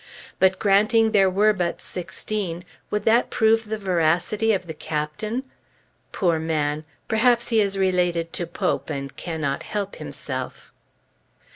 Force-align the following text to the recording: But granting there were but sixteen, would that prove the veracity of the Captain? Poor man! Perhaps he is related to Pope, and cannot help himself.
But 0.39 0.57
granting 0.57 1.11
there 1.11 1.29
were 1.29 1.53
but 1.53 1.79
sixteen, 1.79 2.65
would 2.89 3.05
that 3.05 3.29
prove 3.29 3.65
the 3.69 3.77
veracity 3.77 4.51
of 4.51 4.65
the 4.65 4.73
Captain? 4.73 5.43
Poor 6.11 6.39
man! 6.39 6.85
Perhaps 7.07 7.49
he 7.49 7.61
is 7.61 7.77
related 7.77 8.33
to 8.33 8.47
Pope, 8.47 8.89
and 8.89 9.15
cannot 9.15 9.61
help 9.61 9.97
himself. 9.97 10.73